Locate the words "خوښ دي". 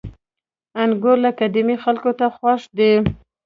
2.35-2.91